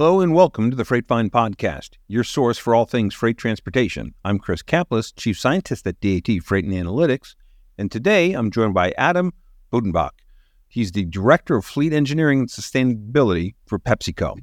[0.00, 4.14] Hello and welcome to the Freightvine Podcast, your source for all things freight transportation.
[4.24, 7.34] I'm Chris Caplice, Chief Scientist at DAT Freight and Analytics,
[7.76, 9.34] and today I'm joined by Adam
[9.70, 10.12] Buttgenbach.
[10.68, 14.38] He's the Director of Fleet Engineering and Sustainability for PepsiCo.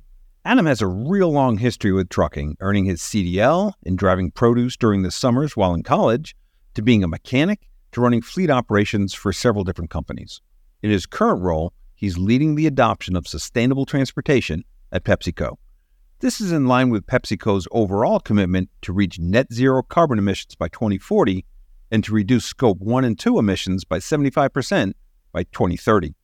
[0.45, 5.01] Adam has a real long history with trucking, earning his CDL and driving produce during
[5.01, 6.35] the summers while in college,
[6.75, 10.39] to being a mechanic, to running fleet operations for several different companies.
[10.83, 15.57] In his current role, he's leading the adoption of sustainable transportation at PepsiCo.
[16.19, 20.67] This is in line with PepsiCo's overall commitment to reach net zero carbon emissions by
[20.67, 21.45] 2040
[21.91, 24.93] and to reduce scope 1 and 2 emissions by 75%
[25.31, 26.15] by 2030.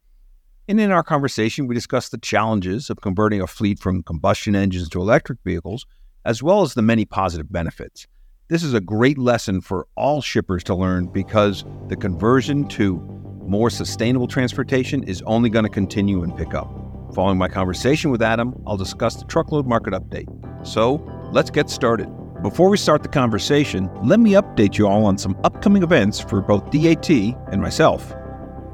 [0.68, 4.90] And in our conversation, we discussed the challenges of converting a fleet from combustion engines
[4.90, 5.85] to electric vehicles,
[6.26, 8.07] as well as the many positive benefits.
[8.48, 12.98] This is a great lesson for all shippers to learn because the conversion to
[13.45, 16.93] more sustainable transportation is only going to continue and pick up.
[17.14, 20.28] Following my conversation with Adam, I'll discuss the truckload market update.
[20.66, 20.96] So
[21.32, 22.10] let's get started.
[22.42, 26.41] Before we start the conversation, let me update you all on some upcoming events for
[26.41, 28.14] both DAT and myself.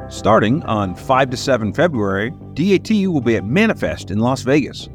[0.08, 4.88] Starting on 5 to 7 February, DAT will be at Manifest in Las Vegas.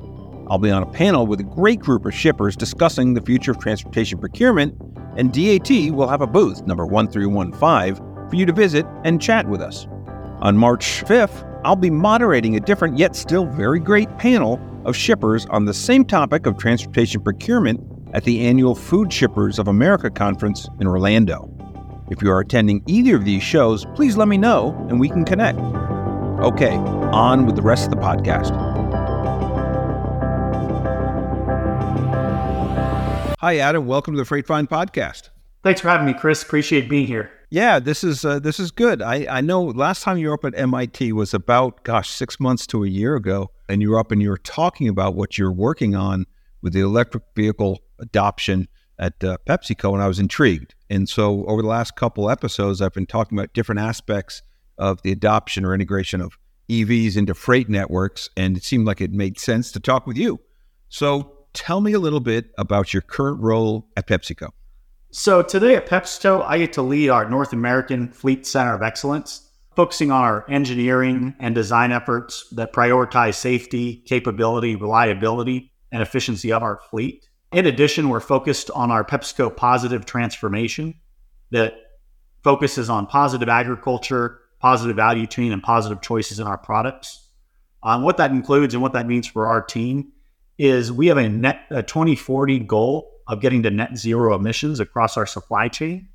[0.48, 3.58] I'll be on a panel with a great group of shippers discussing the future of
[3.58, 4.74] transportation procurement,
[5.18, 9.60] and DAT will have a booth, number 1315, for you to visit and chat with
[9.60, 9.86] us.
[10.40, 15.46] On March 5th, I'll be moderating a different yet still very great panel of shippers
[15.46, 17.80] on the same topic of transportation procurement
[18.12, 21.50] at the annual Food Shippers of America conference in Orlando.
[22.10, 25.24] If you are attending either of these shows, please let me know and we can
[25.24, 25.58] connect.
[26.40, 28.50] Okay, on with the rest of the podcast.
[33.40, 33.86] Hi, Adam.
[33.86, 35.30] Welcome to the Freightvine podcast.
[35.62, 36.42] Thanks for having me, Chris.
[36.42, 37.33] Appreciate being here.
[37.54, 39.00] Yeah, this is uh, this is good.
[39.00, 42.66] I, I know last time you were up at MIT was about gosh six months
[42.66, 45.52] to a year ago, and you were up and you were talking about what you're
[45.52, 46.26] working on
[46.62, 48.66] with the electric vehicle adoption
[48.98, 50.74] at uh, PepsiCo, and I was intrigued.
[50.90, 54.42] And so over the last couple episodes, I've been talking about different aspects
[54.76, 56.36] of the adoption or integration of
[56.68, 60.40] EVs into freight networks, and it seemed like it made sense to talk with you.
[60.88, 64.50] So tell me a little bit about your current role at PepsiCo.
[65.16, 69.48] So today at PepsiCo, I get to lead our North American Fleet Center of Excellence,
[69.76, 76.64] focusing on our engineering and design efforts that prioritize safety, capability, reliability, and efficiency of
[76.64, 77.28] our fleet.
[77.52, 80.94] In addition, we're focused on our PepsiCo positive transformation
[81.52, 81.74] that
[82.42, 87.28] focuses on positive agriculture, positive value chain, and positive choices in our products.
[87.84, 90.10] Um, what that includes and what that means for our team
[90.58, 95.16] is we have a net a 2040 goal of getting to net zero emissions across
[95.16, 96.08] our supply chain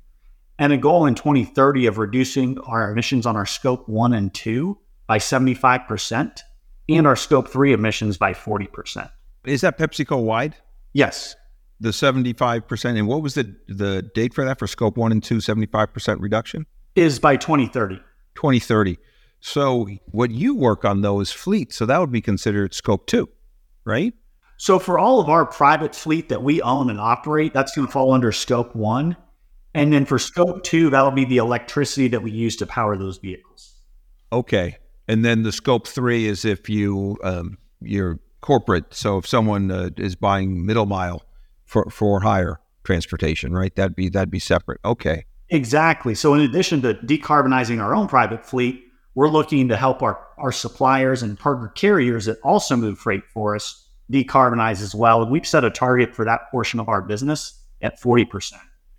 [0.60, 4.78] and a goal in 2030 of reducing our emissions on our scope one and two
[5.06, 6.40] by 75%
[6.90, 9.10] and our scope three emissions by 40%.
[9.46, 10.54] Is that PepsiCo wide?
[10.92, 11.34] Yes.
[11.80, 12.98] The 75%.
[12.98, 16.66] And what was the, the date for that for scope one and two, 75% reduction?
[16.94, 17.96] Is by 2030.
[18.34, 18.98] 2030.
[19.40, 21.72] So what you work on though is fleet.
[21.72, 23.30] So that would be considered scope two,
[23.84, 24.12] right?
[24.60, 27.90] So for all of our private fleet that we own and operate, that's going to
[27.90, 29.16] fall under scope one.
[29.72, 33.16] And then for scope two, that'll be the electricity that we use to power those
[33.16, 33.76] vehicles.
[34.30, 34.76] Okay.
[35.08, 38.92] And then the scope three is if you, um, you're corporate.
[38.92, 41.22] So if someone uh, is buying middle mile
[41.64, 43.74] for, for hire transportation, right?
[43.74, 44.80] That'd be, that'd be separate.
[44.84, 45.24] Okay.
[45.48, 46.14] Exactly.
[46.14, 48.84] So in addition to decarbonizing our own private fleet,
[49.14, 53.56] we're looking to help our, our suppliers and partner carriers that also move freight for
[53.56, 55.22] us decarbonize as well.
[55.22, 58.52] And we've set a target for that portion of our business at 40%.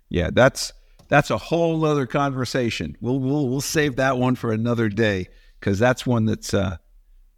[0.08, 0.72] Yeah, that's
[1.08, 2.96] that's a whole other conversation.
[3.00, 5.28] We'll we'll we'll save that one for another day
[5.58, 6.76] because that's one that's uh,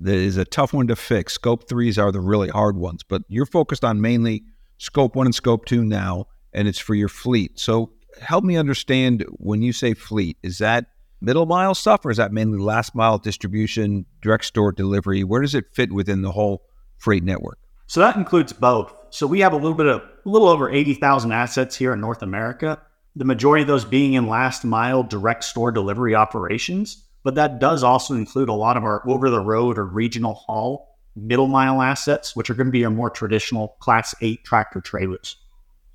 [0.01, 1.35] that is a tough one to fix.
[1.35, 4.45] Scope threes are the really hard ones, but you're focused on mainly
[4.79, 7.59] scope one and scope two now, and it's for your fleet.
[7.59, 10.87] So help me understand when you say fleet, is that
[11.21, 15.25] middle mile stuff or is that mainly last mile distribution, direct store delivery?
[15.25, 16.63] Where does it fit within the whole
[16.99, 17.59] freight network?
[17.95, 18.93] So that includes both.
[19.11, 22.23] So we have a little bit of a little over 80,000 assets here in North
[22.23, 22.83] America.
[23.15, 27.85] The majority of those being in last mile direct store delivery operations, but that does
[27.85, 32.35] also include a lot of our over the road or regional haul middle mile assets,
[32.35, 35.37] which are going to be our more traditional class 8 tractor trailers.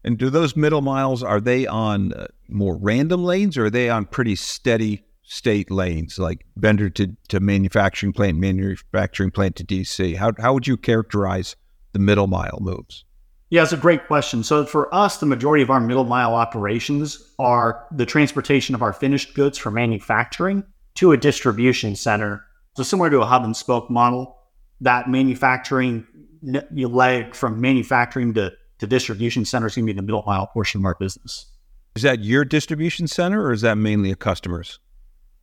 [0.05, 3.89] And do those middle miles are they on uh, more random lanes or are they
[3.89, 10.15] on pretty steady state lanes like vendor to, to manufacturing plant, manufacturing plant to DC?
[10.15, 11.57] How how would you characterize
[11.93, 13.05] the middle mile moves?
[13.49, 14.43] Yeah, it's a great question.
[14.43, 18.93] So for us, the majority of our middle mile operations are the transportation of our
[18.93, 20.63] finished goods from manufacturing
[20.95, 22.45] to a distribution center.
[22.75, 24.37] So similar to a hub and spoke model,
[24.81, 26.05] that manufacturing
[26.43, 30.81] leg from manufacturing to, to distribution center is going to be the middle mile portion
[30.81, 31.47] of our business.
[31.95, 34.79] Is that your distribution center or is that mainly a customer's?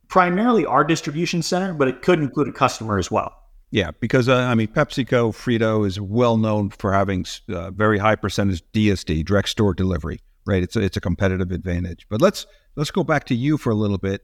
[0.07, 3.33] Primarily our distribution center, but it could include a customer as well.
[3.71, 8.15] Yeah, because uh, I mean, PepsiCo, Frito is well known for having uh, very high
[8.15, 10.21] percentage DSD, direct store delivery.
[10.45, 12.07] Right, it's a, it's a competitive advantage.
[12.09, 12.45] But let's
[12.77, 14.21] let's go back to you for a little bit.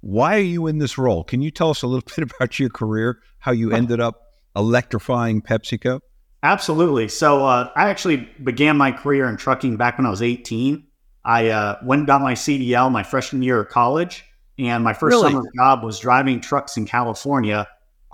[0.00, 1.24] Why are you in this role?
[1.24, 4.22] Can you tell us a little bit about your career, how you ended up
[4.56, 6.00] electrifying PepsiCo?
[6.42, 7.08] Absolutely.
[7.08, 10.84] So uh, I actually began my career in trucking back when I was 18.
[11.24, 14.24] I uh, went and got my CDL my freshman year of college,
[14.58, 15.32] and my first really?
[15.32, 17.68] summer job was driving trucks in California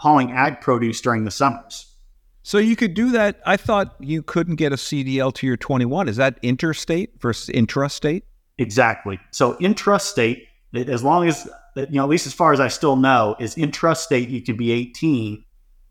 [0.04, 1.86] hauling ag produce during the summers.
[2.42, 3.40] So you could do that.
[3.46, 6.10] I thought you couldn't get a CDL to your 21.
[6.10, 8.22] Is that interstate versus intrastate?
[8.58, 9.18] Exactly.
[9.30, 13.34] So intrastate, as long as you know, at least as far as I still know,
[13.40, 14.28] is intrastate.
[14.28, 15.42] You can be 18,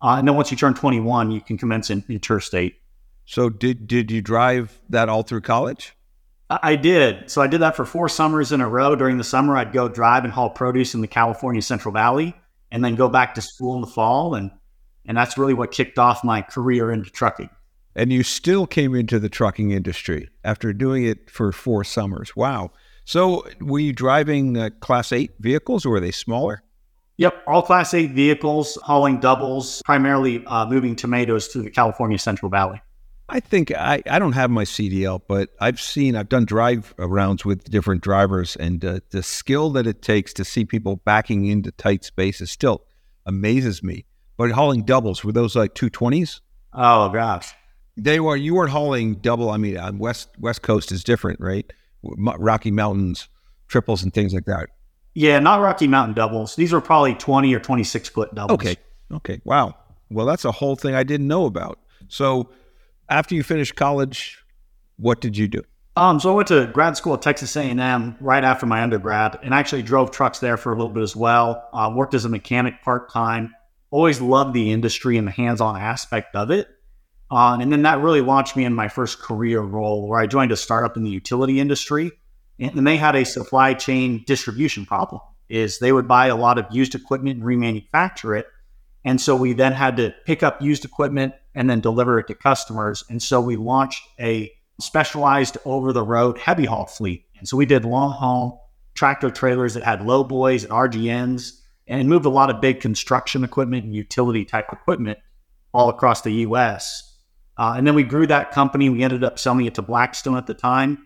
[0.04, 2.75] uh, and then once you turn 21, you can commence in interstate.
[3.25, 5.95] So did did you drive that all through college?
[6.51, 7.31] I did.
[7.31, 8.95] So I did that for four summers in a row.
[8.95, 12.36] During the summer, I'd go drive and haul produce in the California Central Valley
[12.73, 14.33] and then go back to school in the fall.
[14.33, 14.51] And,
[15.05, 17.49] and that's really what kicked off my career into trucking.
[17.95, 22.35] And you still came into the trucking industry after doing it for four summers.
[22.35, 22.71] Wow.
[23.05, 26.63] So were you driving uh, class eight vehicles or were they smaller?
[27.17, 32.49] Yep, all class eight vehicles, hauling doubles, primarily uh, moving tomatoes to the California Central
[32.49, 32.81] Valley.
[33.29, 37.45] I think I, I don't have my CDL, but I've seen, I've done drive rounds
[37.45, 41.71] with different drivers, and uh, the skill that it takes to see people backing into
[41.71, 42.85] tight spaces still
[43.25, 44.05] amazes me.
[44.37, 46.41] But hauling doubles, were those like 220s?
[46.73, 47.53] Oh, gosh.
[47.95, 49.51] They were, you weren't hauling double.
[49.51, 51.71] I mean, West, West Coast is different, right?
[52.03, 53.29] Rocky Mountains,
[53.67, 54.69] triples, and things like that.
[55.13, 56.55] Yeah, not Rocky Mountain doubles.
[56.55, 58.55] These were probably 20 or 26 foot doubles.
[58.55, 58.75] Okay.
[59.13, 59.41] Okay.
[59.45, 59.75] Wow.
[60.09, 61.79] Well, that's a whole thing I didn't know about.
[62.07, 62.49] So,
[63.09, 64.44] after you finished college,
[64.97, 65.61] what did you do?
[65.95, 69.53] Um, so I went to grad school at Texas A&M right after my undergrad, and
[69.53, 71.69] actually drove trucks there for a little bit as well.
[71.71, 73.53] Uh, worked as a mechanic part time.
[73.91, 76.67] Always loved the industry and the hands-on aspect of it.
[77.29, 80.51] Uh, and then that really launched me in my first career role, where I joined
[80.51, 82.11] a startup in the utility industry,
[82.59, 85.21] and they had a supply chain distribution problem.
[85.49, 88.47] Is they would buy a lot of used equipment and remanufacture it,
[89.06, 92.35] and so we then had to pick up used equipment and then deliver it to
[92.35, 93.03] customers.
[93.09, 97.25] And so we launched a specialized over the road heavy haul fleet.
[97.38, 102.07] And so we did long haul tractor trailers that had low boys and RGNs and
[102.07, 105.19] moved a lot of big construction equipment and utility type equipment
[105.73, 107.17] all across the US.
[107.57, 108.89] Uh, and then we grew that company.
[108.89, 111.06] We ended up selling it to Blackstone at the time.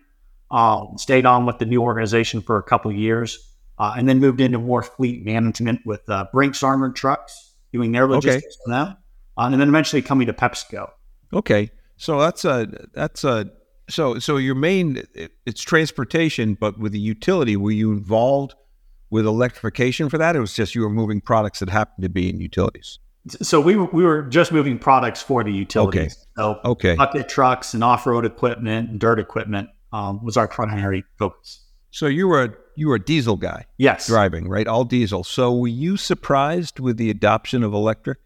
[0.50, 4.18] Uh, stayed on with the new organization for a couple of years, uh, and then
[4.18, 8.62] moved into more fleet management with uh, Brinks Armored Trucks, doing their logistics okay.
[8.64, 8.96] for them
[9.38, 10.90] uh, and then eventually coming to PepsiCo.
[11.32, 13.50] Okay, so that's a that's a
[13.88, 15.02] so so your main
[15.46, 18.54] it's transportation, but with the utility, were you involved
[19.10, 20.36] with electrification for that?
[20.36, 22.98] It was just you were moving products that happened to be in utilities.
[23.42, 26.00] So we were, we were just moving products for the utilities.
[26.00, 26.14] Okay.
[26.36, 26.94] So okay.
[26.94, 31.64] bucket trucks and off road equipment and dirt equipment um, was our primary focus.
[31.90, 33.66] So you were a, you were a diesel guy.
[33.76, 34.06] Yes.
[34.06, 35.24] Driving right, all diesel.
[35.24, 38.18] So were you surprised with the adoption of electric?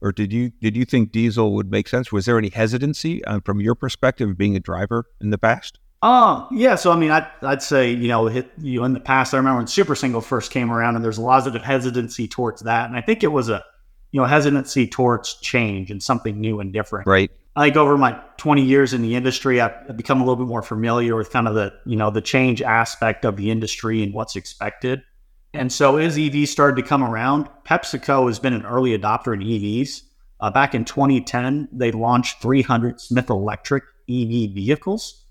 [0.00, 2.12] Or did you did you think diesel would make sense?
[2.12, 5.78] Was there any hesitancy uh, from your perspective of being a driver in the past?
[6.00, 6.76] Uh, yeah.
[6.76, 9.36] So I mean, I'd, I'd say you know, hit, you know, in the past, I
[9.36, 12.88] remember when Super Single first came around, and there's a lot of hesitancy towards that,
[12.88, 13.64] and I think it was a
[14.12, 17.06] you know hesitancy towards change and something new and different.
[17.06, 17.30] Right.
[17.56, 20.62] I think over my 20 years in the industry, I've become a little bit more
[20.62, 24.36] familiar with kind of the you know the change aspect of the industry and what's
[24.36, 25.02] expected.
[25.58, 29.40] And so as EVs started to come around, PepsiCo has been an early adopter in
[29.40, 30.02] EVs.
[30.38, 35.24] Uh, back in 2010, they launched 300 Smith Electric EV vehicles.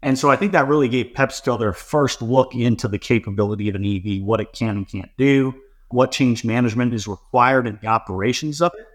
[0.00, 3.74] And so I think that really gave PepsiCo their first look into the capability of
[3.74, 5.54] an EV, what it can and can't do,
[5.88, 8.86] what change management is required in the operations of it.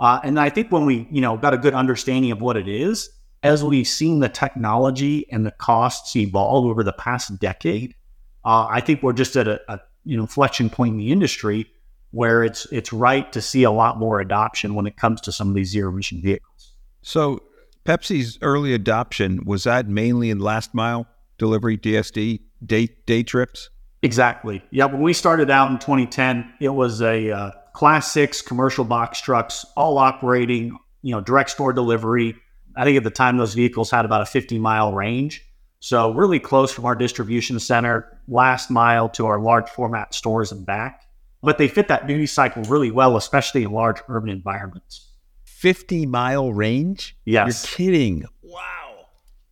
[0.00, 2.66] Uh, and I think when we, you know, got a good understanding of what it
[2.66, 3.10] is,
[3.42, 7.94] as we've seen the technology and the costs evolve over the past decade,
[8.42, 11.66] uh, I think we're just at a, a you know inflection point in the industry
[12.10, 15.48] where it's it's right to see a lot more adoption when it comes to some
[15.48, 16.72] of these zero emission vehicles.
[17.02, 17.42] So
[17.84, 21.06] Pepsi's early adoption was that mainly in last mile
[21.38, 23.70] delivery DSD day day trips.
[24.02, 24.62] Exactly.
[24.70, 24.86] Yeah.
[24.86, 29.64] When we started out in 2010, it was a uh, class six commercial box trucks,
[29.76, 32.36] all operating, you know, direct store delivery.
[32.76, 35.43] I think at the time those vehicles had about a 50 mile range.
[35.84, 40.64] So really close from our distribution center, last mile to our large format stores and
[40.64, 41.02] back.
[41.42, 45.10] But they fit that duty cycle really well, especially in large urban environments.
[45.44, 47.18] 50 mile range?
[47.26, 47.66] Yes.
[47.68, 48.24] You're kidding.
[48.40, 49.08] Wow.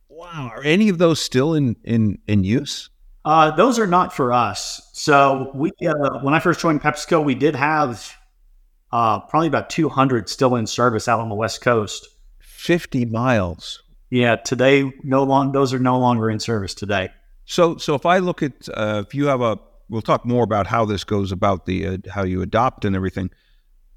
[0.09, 0.51] Wow.
[0.55, 2.89] Are any of those still in, in, in use?
[3.23, 4.89] Uh, those are not for us.
[4.93, 8.11] So we, uh, when I first joined PepsiCo, we did have
[8.91, 12.07] uh, probably about 200 still in service out on the West Coast.
[12.39, 13.82] 50 miles.
[14.13, 17.09] Yeah, today no long those are no longer in service today.
[17.45, 19.57] So, so if I look at uh, if you have a,
[19.89, 23.31] we'll talk more about how this goes about the uh, how you adopt and everything.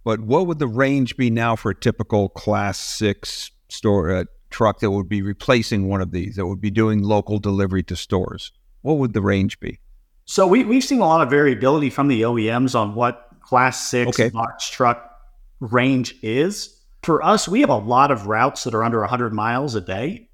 [0.04, 4.80] But what would the range be now for a typical Class Six store uh, truck
[4.80, 8.52] that would be replacing one of these that would be doing local delivery to stores?
[8.80, 9.80] What would the range be?
[10.24, 14.18] So we we've seen a lot of variability from the OEMs on what Class Six
[14.18, 14.30] Okay.
[14.30, 15.10] box truck
[15.60, 16.75] range is.
[17.06, 20.28] For us, we have a lot of routes that are under 100 miles a day,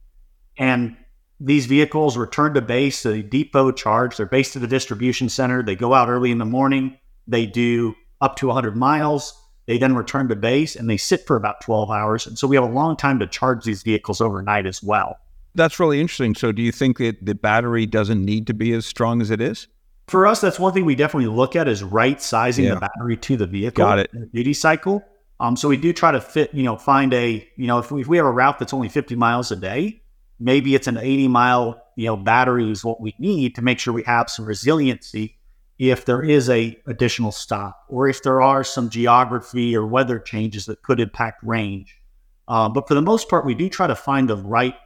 [0.56, 0.96] and
[1.38, 4.16] these vehicles return to base, they depot charge.
[4.16, 5.62] They're based at the distribution center.
[5.62, 6.96] They go out early in the morning.
[7.26, 9.34] They do up to 100 miles.
[9.66, 12.26] They then return to base and they sit for about 12 hours.
[12.26, 15.18] And so we have a long time to charge these vehicles overnight as well.
[15.54, 16.34] That's really interesting.
[16.34, 19.42] So, do you think that the battery doesn't need to be as strong as it
[19.42, 19.68] is?
[20.08, 22.74] For us, that's one thing we definitely look at is right sizing Yeah.
[22.76, 23.84] the battery to the vehicle.
[23.84, 24.10] Got it.
[24.14, 25.04] the Duty cycle.
[25.42, 28.00] Um, so we do try to fit, you know, find a, you know, if we,
[28.00, 30.00] if we have a route that's only 50 miles a day,
[30.38, 33.92] maybe it's an 80 mile, you know, battery is what we need to make sure
[33.92, 35.37] we have some resiliency
[35.80, 40.66] if there is a additional stop or if there are some geography or weather changes
[40.66, 42.00] that could impact range.
[42.46, 44.76] Uh, but for the most part, we do try to find the right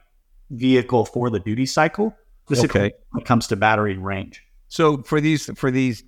[0.49, 2.15] vehicle for the duty cycle,
[2.47, 2.95] specifically Okay.
[3.11, 4.41] when it comes to battery range.
[4.69, 6.03] So, for these for these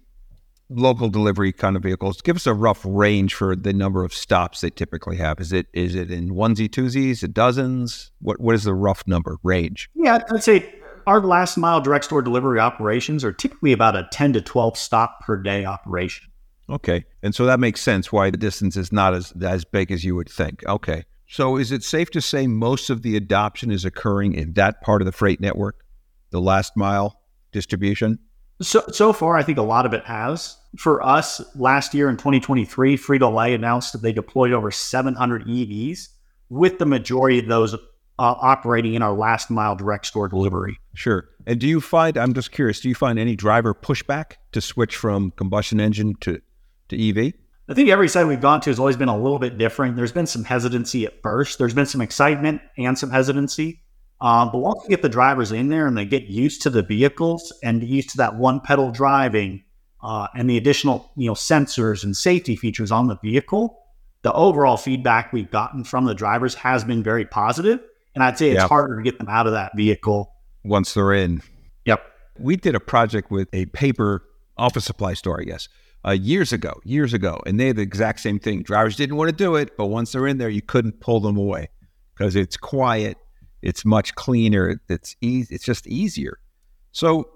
[0.70, 4.62] local delivery kind of vehicles, give us a rough range for the number of stops
[4.62, 5.40] they typically have.
[5.40, 8.12] Is it is it in onesie twosies, dozens?
[8.22, 9.90] What what is the rough number range?
[9.96, 10.74] Yeah, I'd say
[11.08, 15.22] our last mile direct store delivery operations are typically about a 10 to 12 stop
[15.22, 16.28] per day operation.
[16.70, 17.06] Okay.
[17.24, 20.16] And so that makes sense why the distance is not as as big as you
[20.16, 20.64] would think.
[20.68, 21.04] Okay.
[21.28, 25.02] So is it safe to say most of the adoption is occurring in that part
[25.02, 25.84] of the freight network,
[26.32, 27.22] the last mile
[27.52, 28.20] distribution?
[28.62, 30.58] So, so far, I think a lot of it has.
[30.78, 36.10] For us, last year in 2023, Frito Lay announced that they deployed over 700 EVs,
[36.50, 37.78] with the majority of those uh,
[38.20, 40.78] operating in our last mile direct store delivery.
[40.94, 41.30] Sure.
[41.48, 44.96] And do you find I'm just curious, do you find any driver pushback to switch
[44.96, 46.42] from combustion engine to
[46.90, 47.34] to EV?
[47.70, 49.96] I think every site we've gone to has always been a little bit different.
[49.96, 51.60] There's been some hesitancy at first.
[51.60, 53.84] There's been some excitement and some hesitancy.
[54.22, 56.84] Um, but once we get the drivers in there and they get used to the
[56.84, 59.64] vehicles and used to that one pedal driving
[60.04, 63.80] uh, and the additional you know sensors and safety features on the vehicle,
[64.24, 67.80] the overall feedback we've gotten from the drivers has been very positive.
[68.16, 68.68] And I'd say it's Yeah.
[68.68, 70.34] harder to get them out of that vehicle.
[70.66, 71.42] Once they're in.
[71.86, 72.02] Yep.
[72.38, 74.24] We did a project with a paper
[74.58, 75.70] office supply store, I guess,
[76.06, 78.64] uh, years ago, years ago, and they had the exact same thing.
[78.64, 81.38] Drivers didn't want to do it, but once they're in there, you couldn't pull them
[81.38, 81.70] away
[82.18, 83.18] because it's quiet,
[83.62, 86.40] it's much cleaner, it's easy, it's just easier.
[86.92, 87.30] So,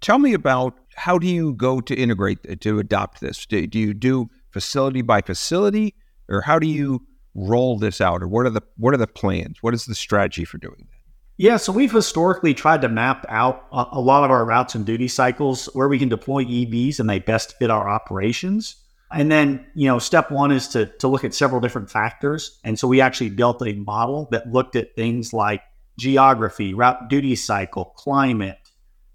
[0.00, 3.46] tell me about how do you go to integrate to adopt this?
[3.46, 5.94] Do, do you do facility by facility,
[6.28, 9.58] or how do you roll this out, or what are the what are the plans?
[9.60, 11.00] What is the strategy for doing that?
[11.36, 14.84] Yeah, so we've historically tried to map out a, a lot of our routes and
[14.84, 18.76] duty cycles where we can deploy EVs and they best fit our operations.
[19.12, 22.60] And then, you know, step one is to, to look at several different factors.
[22.62, 25.62] And so we actually built a model that looked at things like
[25.98, 28.58] geography, route duty cycle, climate.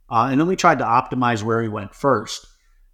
[0.09, 2.45] Uh, and then we tried to optimize where we went first.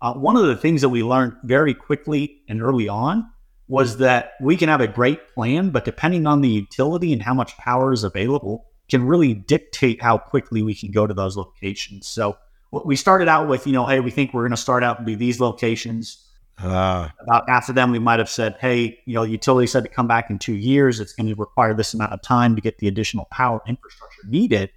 [0.01, 3.29] Uh, one of the things that we learned very quickly and early on
[3.67, 7.33] was that we can have a great plan, but depending on the utility and how
[7.33, 12.07] much power is available, can really dictate how quickly we can go to those locations.
[12.07, 12.37] So
[12.71, 15.07] we started out with, you know, hey, we think we're going to start out and
[15.07, 16.27] do these locations.
[16.63, 20.07] Ah, About after them, we might have said, hey, you know, utility said to come
[20.07, 20.99] back in two years.
[20.99, 24.69] It's going to require this amount of time to get the additional power infrastructure needed.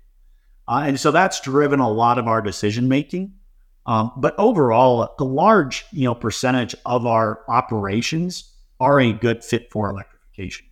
[0.66, 3.34] Uh, and so that's driven a lot of our decision making.
[3.86, 8.50] Um, but overall, a large, you know, percentage of our operations
[8.80, 10.66] are a good fit for electrification.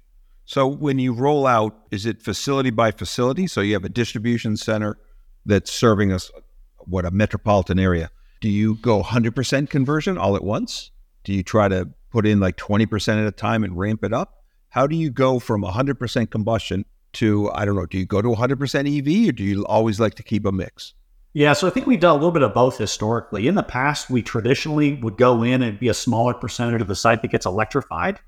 [0.45, 3.47] So when you roll out, is it facility by facility?
[3.47, 4.99] So you have a distribution center
[5.45, 6.31] that's serving us
[6.79, 8.11] what a metropolitan area.
[8.41, 10.91] Do you go 100% conversion all at once?
[11.25, 14.45] Do you try to put in like 20% at a time and ramp it up?
[14.71, 18.29] How do you go from 100% combustion to I don't know, do you go to
[18.29, 20.95] 100% EV or do you always like to keep a mix?
[21.35, 23.49] Yeah, so I think we've done a little bit of both historically.
[23.49, 26.95] In the past, we traditionally would go in and be a smaller percentage of the
[26.95, 28.21] site that gets electrified.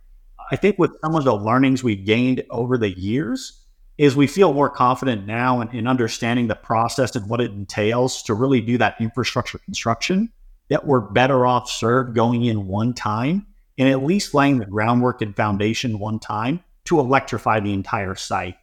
[0.50, 3.64] I think with some of the learnings we've gained over the years,
[3.98, 8.22] is we feel more confident now in, in understanding the process and what it entails
[8.24, 10.30] to really do that infrastructure construction.
[10.75, 13.47] That we're better off served going in one time
[13.78, 18.57] and at least laying the groundwork and foundation one time to electrify the entire site.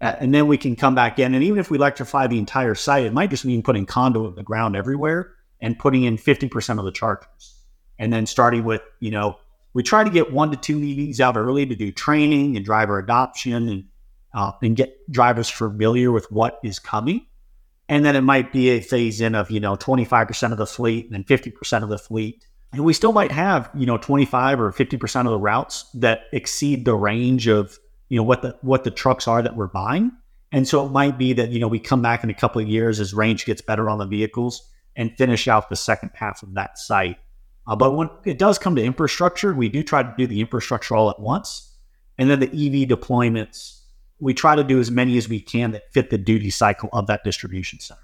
[0.00, 1.32] And then we can come back in.
[1.32, 4.34] And even if we electrify the entire site, it might just mean putting conduit in
[4.34, 7.54] the ground everywhere and putting in 50% of the chargers.
[8.00, 9.38] And then starting with, you know,
[9.72, 12.98] we try to get one to two EVs out early to do training and driver
[12.98, 13.84] adoption and,
[14.34, 17.24] uh, and get drivers familiar with what is coming.
[17.90, 21.06] And then it might be a phase in of, you know, 25% of the fleet
[21.06, 22.46] and then 50% of the fleet.
[22.72, 26.84] And we still might have, you know, 25 or 50% of the routes that exceed
[26.84, 30.12] the range of, you know, what the what the trucks are that we're buying.
[30.52, 32.68] And so it might be that, you know, we come back in a couple of
[32.68, 34.62] years as range gets better on the vehicles
[34.94, 37.16] and finish out the second half of that site.
[37.66, 40.94] Uh, but when it does come to infrastructure, we do try to do the infrastructure
[40.94, 41.76] all at once.
[42.18, 43.79] And then the EV deployments
[44.20, 47.06] we try to do as many as we can that fit the duty cycle of
[47.06, 48.00] that distribution center.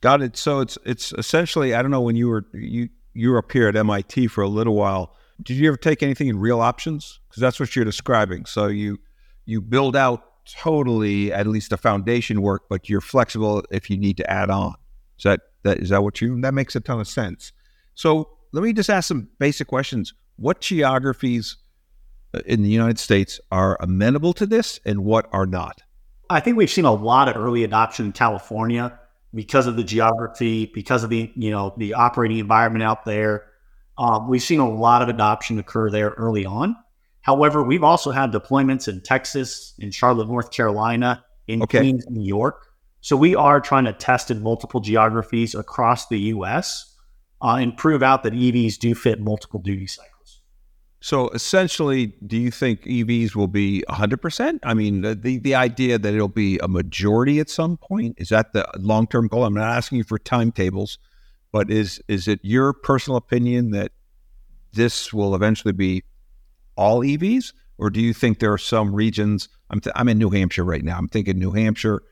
[0.00, 0.36] Got it.
[0.36, 3.68] So it's it's essentially I don't know when you were you you were up here
[3.68, 5.14] at MIT for a little while.
[5.42, 7.20] Did you ever take anything in real options?
[7.28, 8.46] Because that's what you're describing.
[8.46, 8.98] So you
[9.44, 14.16] you build out totally at least the foundation work, but you're flexible if you need
[14.16, 14.74] to add on.
[15.18, 17.52] Is that that is that what you that makes a ton of sense.
[17.94, 20.14] So let me just ask some basic questions.
[20.36, 21.58] What geographies
[22.46, 25.82] in the United States are amenable to this and what are not?
[26.28, 28.98] I think we've seen a lot of early adoption in California
[29.34, 33.46] because of the geography, because of the you know the operating environment out there.
[33.98, 36.76] Um, we've seen a lot of adoption occur there early on.
[37.20, 41.80] However, we've also had deployments in Texas, in Charlotte, North Carolina, in okay.
[41.80, 42.66] Queens, New York.
[43.02, 46.96] So we are trying to test in multiple geographies across the U.S.
[47.42, 50.09] Uh, and prove out that EVs do fit multiple duty cycles.
[51.00, 54.58] So essentially, do you think EVs will be 100%?
[54.62, 58.52] I mean, the, the, idea that it'll be a majority at some point, is that
[58.52, 59.44] the long term goal?
[59.44, 60.98] I'm not asking you for timetables,
[61.52, 63.92] but is, is it your personal opinion that
[64.72, 66.04] this will eventually be
[66.76, 67.54] all EVs?
[67.78, 69.48] Or do you think there are some regions?
[69.70, 70.98] I'm, th- I'm in New Hampshire right now.
[70.98, 72.02] I'm thinking New Hampshire,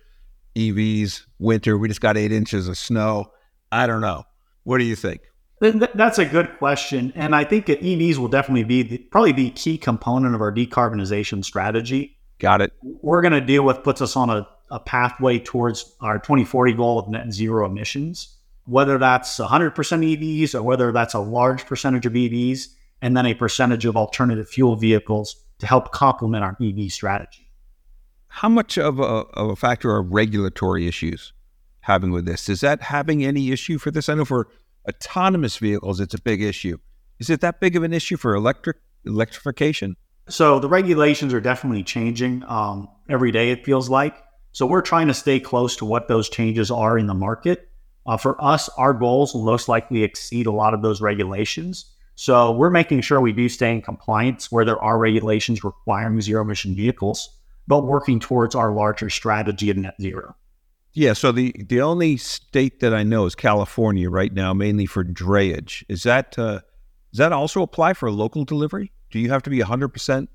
[0.57, 3.33] EVs, winter, we just got eight inches of snow.
[3.71, 4.25] I don't know.
[4.65, 5.21] What do you think?
[5.61, 9.77] That's a good question, and I think EVs will definitely be the, probably the key
[9.77, 12.17] component of our decarbonization strategy.
[12.39, 12.73] Got it.
[12.83, 17.01] We're going to deal with puts us on a, a pathway towards our 2040 goal
[17.01, 18.37] of net zero emissions.
[18.67, 22.67] Whether that's 100% EVs or whether that's a large percentage of EVs,
[23.01, 27.51] and then a percentage of alternative fuel vehicles to help complement our EV strategy.
[28.29, 31.33] How much of a, of a factor are regulatory issues
[31.81, 32.49] having with this?
[32.49, 34.09] Is that having any issue for this?
[34.09, 34.49] I know for
[34.87, 36.79] autonomous vehicles, it's a big issue.
[37.19, 39.97] Is it that big of an issue for electric electrification?
[40.29, 43.51] So the regulations are definitely changing um, every day.
[43.51, 44.15] It feels like.
[44.53, 47.71] So we're trying to stay close to what those changes are in the market.
[48.07, 51.95] Uh, for us, our goals will most likely exceed a lot of those regulations.
[52.15, 56.43] So we're making sure we do stay in compliance where there are regulations requiring zero
[56.43, 60.35] emission vehicles, but working towards our larger strategy of net zero.
[60.99, 65.05] Yeah, so the the only state that I know is California right now, mainly for
[65.05, 65.85] drayage.
[65.89, 66.59] Is that uh,
[67.13, 68.91] does that also apply for local delivery?
[69.13, 70.27] Do you have to be 100%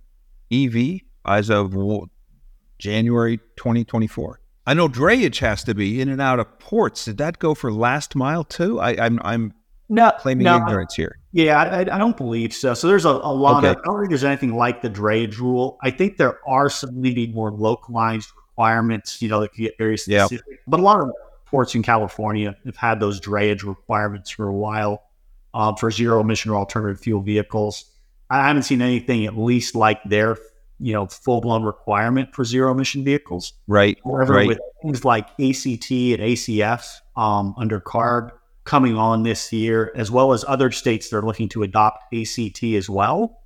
[0.53, 1.75] EV as of
[2.79, 4.39] January 2024?
[4.65, 7.03] I know drayage has to be in and out of ports.
[7.03, 8.79] Did that go for last mile too?
[8.79, 9.53] I, am I'm, I'm
[9.89, 11.19] no, claiming no, ignorance here.
[11.33, 12.73] Yeah, I, I, don't believe so.
[12.73, 13.71] So there's a, a lot okay.
[13.71, 15.77] of I don't think there's anything like the drayage rule.
[15.83, 19.97] I think there are some maybe more localized requirements, you know, that can get very
[19.97, 20.45] specific.
[20.47, 20.59] Yep.
[20.67, 21.11] But a lot of
[21.45, 25.03] ports in California have had those drayage requirements for a while
[25.53, 27.85] um, for zero emission or alternative fuel vehicles.
[28.29, 30.37] I haven't seen anything at least like their,
[30.79, 33.53] you know, full blown requirement for zero emission vehicles.
[33.67, 33.97] Right.
[34.03, 34.47] However, right.
[34.47, 36.85] with things like ACT and ACF
[37.15, 38.31] um, under CARB
[38.63, 42.63] coming on this year, as well as other states that are looking to adopt ACT
[42.63, 43.39] as well.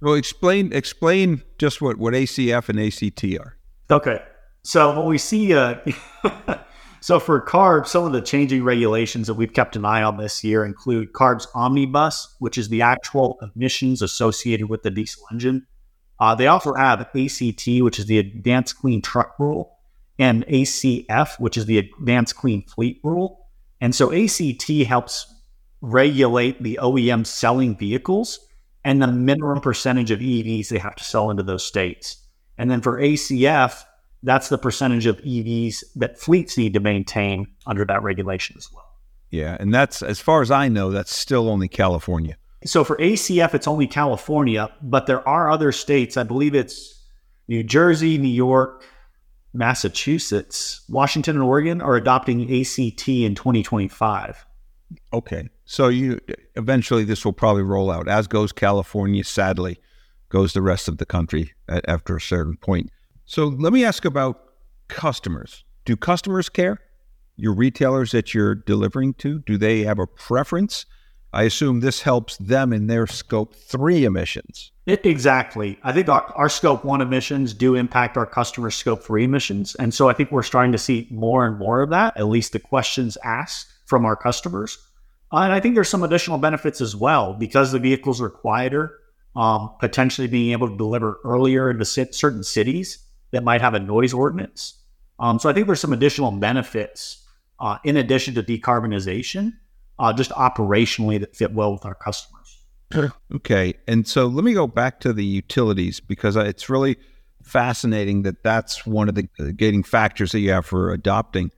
[0.00, 3.56] Well, explain explain just what, what ACF and ACT are.
[3.90, 4.22] Okay.
[4.62, 5.76] So what we see, uh,
[7.00, 10.44] so for CARB, some of the changing regulations that we've kept an eye on this
[10.44, 15.66] year include CARB's omnibus, which is the actual emissions associated with the diesel engine.
[16.20, 19.78] Uh, they also have ACT, which is the Advanced Clean Truck Rule,
[20.18, 23.46] and ACF, which is the Advanced Clean Fleet Rule.
[23.80, 25.32] And so ACT helps
[25.80, 28.40] regulate the OEM selling vehicles
[28.84, 32.26] and the minimum percentage of EVs they have to sell into those states.
[32.56, 33.84] And then for ACF,
[34.22, 38.84] that's the percentage of EVs that fleets need to maintain under that regulation as well.
[39.30, 42.36] Yeah, and that's as far as I know, that's still only California.
[42.64, 46.16] So for ACF, it's only California, but there are other states.
[46.16, 47.04] I believe it's
[47.46, 48.84] New Jersey, New York,
[49.52, 54.44] Massachusetts, Washington, and Oregon are adopting ACT in 2025.
[55.12, 56.18] Okay, so you
[56.56, 59.22] eventually this will probably roll out, as goes California.
[59.22, 59.78] Sadly,
[60.30, 62.90] goes the rest of the country at, after a certain point.
[63.28, 64.42] So let me ask about
[64.88, 65.62] customers.
[65.84, 66.78] Do customers care?
[67.36, 70.86] Your retailers that you're delivering to, do they have a preference?
[71.34, 74.72] I assume this helps them in their scope three emissions.
[74.86, 75.78] It, exactly.
[75.82, 79.74] I think our, our scope one emissions do impact our customer scope three emissions.
[79.74, 82.54] And so I think we're starting to see more and more of that, at least
[82.54, 84.78] the questions asked from our customers.
[85.32, 88.98] And I think there's some additional benefits as well because the vehicles are quieter,
[89.36, 94.12] um, potentially being able to deliver earlier into certain cities that might have a noise
[94.12, 94.74] ordinance.
[95.18, 97.24] Um, so I think there's some additional benefits
[97.60, 99.52] uh, in addition to decarbonization
[99.98, 102.38] uh, just operationally that fit well with our customers.
[103.34, 103.74] Okay.
[103.86, 106.96] And so let me go back to the utilities because it's really
[107.42, 111.50] fascinating that that's one of the gating factors that you have for adopting.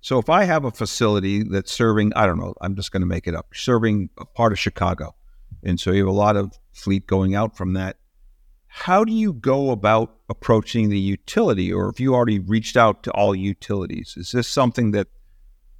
[0.00, 3.06] So if I have a facility that's serving, I don't know, I'm just going to
[3.06, 5.14] make it up, serving a part of Chicago.
[5.62, 7.96] And so you have a lot of fleet going out from that.
[8.68, 13.10] How do you go about approaching the utility, or if you already reached out to
[13.12, 14.14] all utilities?
[14.16, 15.08] Is this something that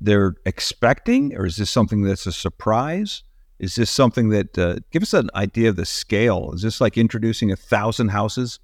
[0.00, 3.22] they're expecting, or is this something that's a surprise?
[3.58, 6.52] Is this something that uh, give us an idea of the scale?
[6.54, 8.58] Is this like introducing a thousand houses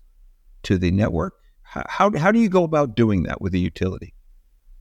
[0.63, 1.35] to the network?
[1.63, 4.15] How, how, how do you go about doing that with a utility?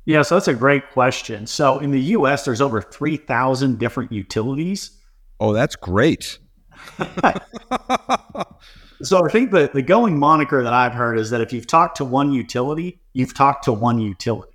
[0.05, 1.47] Yeah, so that's a great question.
[1.47, 4.91] So in the U.S., there's over three thousand different utilities.
[5.39, 6.39] Oh, that's great.
[9.03, 11.97] so I think the, the going moniker that I've heard is that if you've talked
[11.97, 14.53] to one utility, you've talked to one utility.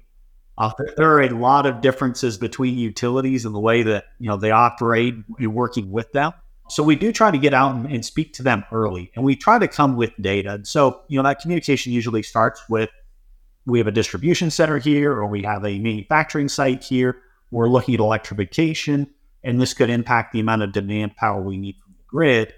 [0.56, 4.36] Uh, there are a lot of differences between utilities and the way that you know
[4.36, 5.14] they operate.
[5.38, 6.32] You're working with them,
[6.68, 9.36] so we do try to get out and, and speak to them early, and we
[9.36, 10.60] try to come with data.
[10.64, 12.90] So you know that communication usually starts with
[13.66, 17.22] we have a distribution center here, or we have a manufacturing site here.
[17.52, 19.08] We're looking at electrification,
[19.44, 22.54] and this could impact the amount of demand power we need from the grid.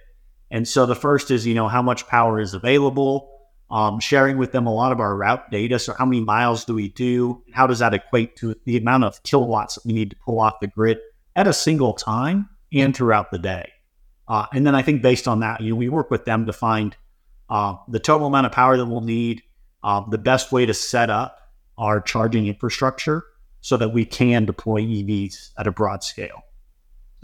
[0.50, 3.30] And so the first is you know how much power is available
[3.70, 5.78] um, sharing with them a lot of our route data.
[5.78, 7.42] So, how many miles do we do?
[7.52, 10.60] How does that equate to the amount of kilowatts that we need to pull off
[10.60, 10.98] the grid
[11.36, 13.70] at a single time and throughout the day?
[14.26, 16.52] Uh, and then I think based on that, you know, we work with them to
[16.52, 16.96] find
[17.48, 19.42] uh, the total amount of power that we'll need,
[19.82, 21.38] uh, the best way to set up
[21.78, 23.24] our charging infrastructure
[23.60, 26.42] so that we can deploy EVs at a broad scale.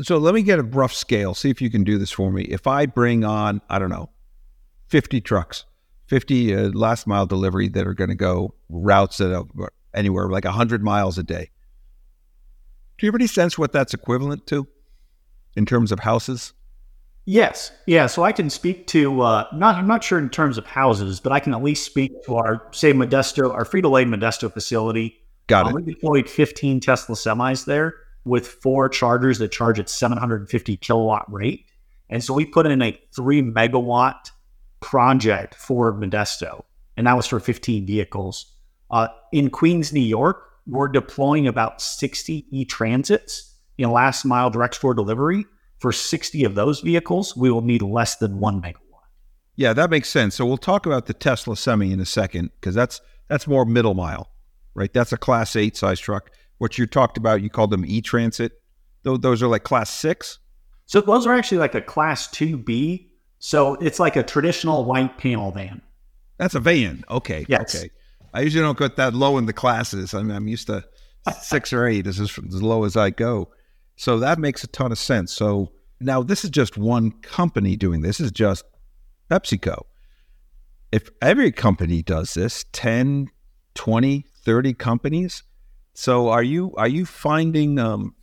[0.03, 1.35] So let me get a rough scale.
[1.35, 2.43] See if you can do this for me.
[2.43, 4.11] If I bring on, I don't know,
[4.89, 5.65] 50 trucks
[6.07, 10.45] 50 uh, last mile delivery that are going to go routes that are anywhere like
[10.45, 11.51] 100 miles a day.
[12.99, 14.67] Do you have any sense what that's equivalent to
[15.57, 16.53] in terms of houses?
[17.25, 17.73] Yes.
[17.87, 18.07] Yeah.
[18.07, 21.33] So I can speak to, uh, not, I'm not sure in terms of houses, but
[21.33, 25.19] I can at least speak to our, say, Modesto, our Frito Lay Modesto facility.
[25.49, 25.85] Got um, it.
[25.85, 27.95] We deployed 15 Tesla semis there
[28.27, 31.65] with four chargers that charge at 750 kilowatt rate.
[32.11, 34.31] And so we put in a three megawatt
[34.81, 36.65] project for Modesto,
[36.97, 38.53] and that was for 15 vehicles.
[38.91, 44.75] Uh, in Queens, New York, we're deploying about 60 e transits in last mile direct
[44.75, 45.45] store delivery.
[45.79, 48.77] For 60 of those vehicles, we will need less than one megawatt.
[49.55, 50.35] Yeah, that makes sense.
[50.35, 53.95] So we'll talk about the Tesla Semi in a second because that's that's more middle
[53.95, 54.31] mile,
[54.75, 54.93] right?
[54.93, 56.31] That's a Class Eight size truck.
[56.59, 58.61] What you talked about, you called them e transit.
[59.03, 60.39] Those are like Class Six.
[60.87, 65.19] So those are actually like a Class Two B so it's like a traditional white
[65.19, 65.83] panel van.
[66.39, 67.05] That's a van.
[67.11, 67.47] Okay.
[67.49, 67.77] Yes.
[67.77, 67.91] Okay.
[68.35, 70.15] I usually don't get that low in the classes.
[70.15, 70.85] I mean, I'm used to
[71.43, 72.03] six or eight.
[72.03, 73.51] This is as low as I go.
[73.97, 75.33] So that makes a ton of sense.
[75.33, 78.19] So now this is just one company doing this.
[78.19, 78.65] this is just
[79.31, 79.85] PepsiCo.
[80.93, 83.29] If every company does this, 10,
[83.75, 85.43] 20, 30 companies.
[85.97, 88.15] So are you are you finding um,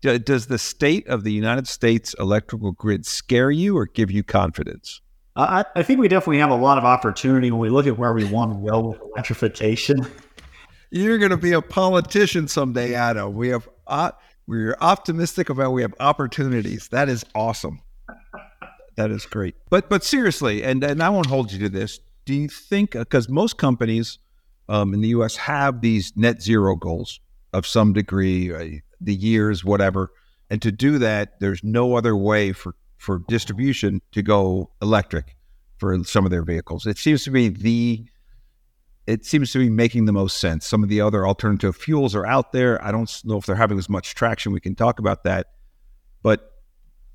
[0.00, 5.00] does the state of the United States electrical grid scare you or give you confidence?
[5.36, 8.12] I, I think we definitely have a lot of opportunity when we look at where
[8.12, 10.04] we want to go with electrification.
[10.90, 13.34] You're going to be a politician someday, Adam.
[13.34, 14.10] We have uh,
[14.48, 16.88] we're optimistic about we have opportunities.
[16.88, 17.82] That is awesome.
[18.96, 19.54] That is great.
[19.70, 22.00] But but seriously, and and I won't hold you to this.
[22.24, 24.18] Do you think because most companies
[24.68, 25.36] um, in the U.S.
[25.36, 27.20] have these net zero goals
[27.52, 30.10] of some degree, uh, the years, whatever.
[30.50, 35.36] And to do that, there's no other way for, for distribution to go electric
[35.78, 36.86] for some of their vehicles.
[36.86, 38.06] It seems to be the
[39.06, 40.66] it seems to be making the most sense.
[40.66, 42.82] Some of the other alternative fuels are out there.
[42.84, 44.52] I don't know if they're having as much traction.
[44.52, 45.46] We can talk about that.
[46.22, 46.50] But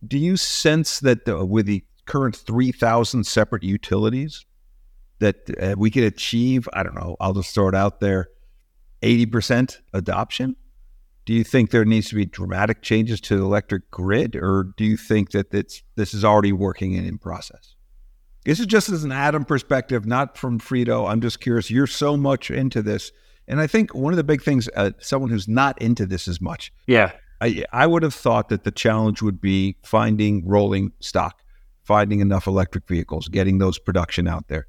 [0.07, 4.45] do you sense that the, with the current 3,000 separate utilities
[5.21, 8.29] that uh, we could achieve, I don't know, I'll just throw it out there,
[9.01, 10.57] 80% adoption?
[11.25, 14.83] do you think there needs to be dramatic changes to the electric grid, or do
[14.83, 17.75] you think that it's this is already working and in process?
[18.43, 21.09] This is just as an Adam perspective, not from Frito.
[21.09, 21.69] I'm just curious.
[21.69, 23.11] You're so much into this.
[23.47, 26.41] And I think one of the big things, uh, someone who's not into this as
[26.41, 27.11] much, Yeah.
[27.39, 31.41] I, I would have thought that the challenge would be finding rolling stock,
[31.83, 34.67] finding enough electric vehicles, getting those production out there.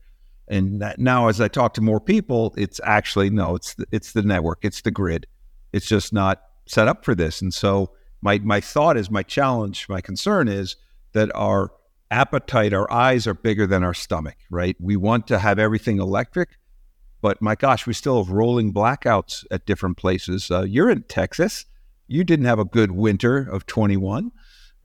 [0.53, 4.23] And now, as I talk to more people, it's actually no, it's the, it's the
[4.23, 5.27] network, it's the grid.
[5.73, 7.41] It's just not set up for this.
[7.41, 10.77] And so, my my thought is, my challenge, my concern is
[11.13, 11.73] that our
[12.11, 14.37] appetite, our eyes are bigger than our stomach.
[14.51, 14.77] Right?
[14.79, 16.51] We want to have everything electric,
[17.21, 20.51] but my gosh, we still have rolling blackouts at different places.
[20.51, 21.65] Uh, you're in Texas
[22.13, 24.31] you didn't have a good winter of 21,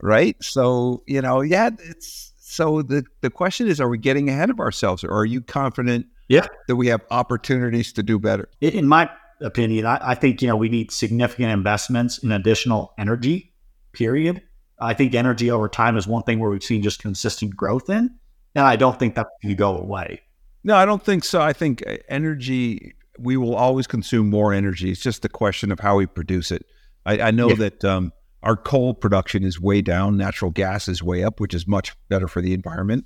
[0.00, 0.36] right?
[0.42, 4.58] So, you know, yeah, it's so the the question is are we getting ahead of
[4.58, 6.46] ourselves or are you confident Yeah.
[6.66, 8.48] that we have opportunities to do better?
[8.60, 13.52] In- my opinion, I, I think you know we need significant investments in additional energy.
[13.92, 14.42] Period.
[14.80, 18.10] I think energy over time is one thing where we've seen just consistent growth in,
[18.54, 20.20] and I don't think that's going to go away.
[20.64, 21.40] No, I don't think so.
[21.40, 24.90] I think uh, energy we will always consume more energy.
[24.90, 26.64] It's just the question of how we produce it.
[27.04, 27.56] I, I know Yeah.
[27.56, 31.66] that um, our coal production is way down, natural gas is way up, which is
[31.66, 33.04] much better for the environment.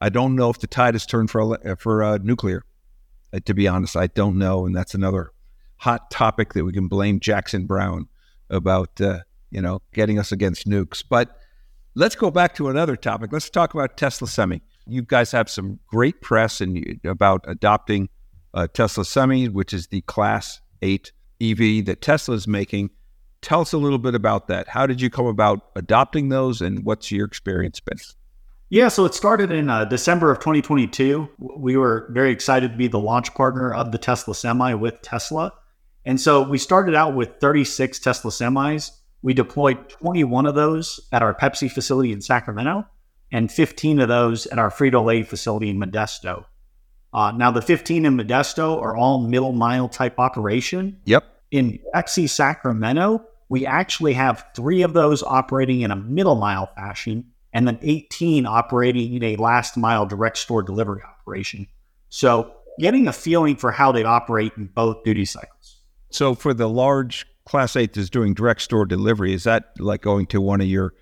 [0.00, 2.64] I don't know if the tide has turned for uh, for uh, nuclear.
[3.32, 5.30] Uh, to be honest, I don't know, and that's another
[5.76, 8.08] hot topic that we can blame Jackson Browne
[8.50, 9.00] about.
[9.00, 9.20] Uh,
[9.52, 11.04] you know, getting us against nukes.
[11.08, 11.36] But
[11.94, 13.32] let's go back to another topic.
[13.32, 14.62] Let's talk about Tesla Semi.
[14.88, 18.08] You guys have some great press and about adopting
[18.54, 22.90] uh, Tesla Semi, which is the Class 8 EV that Tesla is making.
[23.42, 24.68] Tell us a little bit about that.
[24.68, 27.98] How did you come about adopting those, and what's your experience been?
[28.70, 31.28] Yeah, so it started in uh, December of 2022.
[31.38, 35.52] We were very excited to be the launch partner of the Tesla Semi with Tesla.
[36.06, 38.92] And so we started out with 36 Tesla semis.
[39.20, 42.86] We deployed 21 of those at our Pepsi facility in Sacramento
[43.30, 46.46] and 15 of those at our Frito Lay facility in Modesto.
[47.12, 50.98] Uh, now, the 15 in Modesto are all middle mile type operation.
[51.04, 51.24] Yep.
[51.50, 57.22] In Pepsi Sacramento, we actually have three of those operating in a middle mile fashion
[57.52, 61.66] and then 18 operating in a last mile direct store delivery operation.
[62.08, 65.82] So, getting a feeling for how they operate in both duty cycles.
[66.08, 70.24] So for the large Class 8 that's doing direct store delivery, is that like going
[70.28, 70.94] to one of your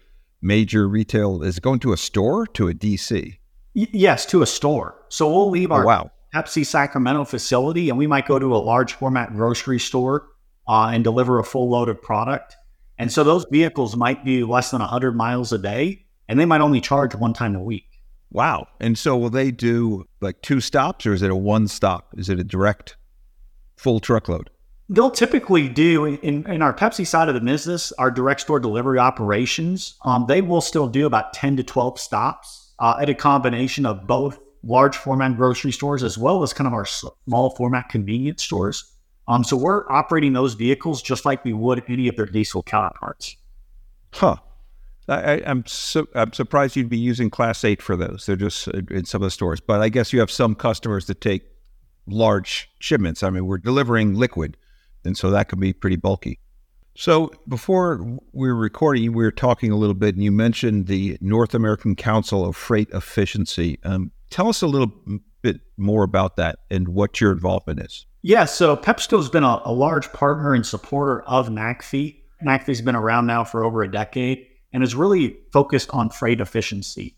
[0.43, 1.45] major retail?
[1.45, 3.39] Is it going to a store to a DC?
[3.77, 4.97] Y- yes, to a store.
[5.09, 6.11] So, we'll leave Oh, our wow.
[6.35, 10.27] Pepsi Sacramento facility and we might go to a large format grocery store
[10.69, 12.57] uh, and deliver a full load of product.
[12.99, 16.61] And so, those vehicles might be less than 100 miles a day and they might
[16.61, 17.87] only charge one time a week.
[18.31, 18.69] Wow.
[18.79, 22.15] And so will they do like two stops or is it a one stop?
[22.17, 22.97] Is it a direct
[23.77, 24.49] full truckload?
[24.89, 29.01] They'll typically do in, in our Pepsi side of the business, our direct store delivery
[29.01, 29.97] operations.
[30.05, 34.07] Um, they will still do about 10 to 12 stops uh, at a combination of
[34.07, 38.90] both large format grocery stores as well as kind of our small format convenience stores.
[39.31, 43.37] Um, so we're operating those vehicles just like we would any of their diesel counterparts.
[44.13, 44.37] Huh.
[45.09, 48.27] I, I'm so I'm surprised you'd be using Class Eight for those.
[48.27, 51.07] They're just uh, in some of the stores, but I guess you have some customers
[51.07, 51.43] that take
[52.07, 53.23] large shipments.
[53.23, 54.57] I mean, we're delivering liquid,
[55.05, 56.41] and so that can be pretty bulky.
[56.97, 61.19] So before we were recording, we were talking a little bit, and you mentioned the
[61.21, 63.79] North American Council of Freight Efficiency.
[63.85, 64.93] Um, tell us a little
[65.43, 68.07] bit more about that and what your involvement is.
[68.23, 72.21] Yeah, so PepsiCo's been a, a large partner and supporter of NACFE.
[72.45, 77.17] NACFE's been around now for over a decade and is really focused on freight efficiency.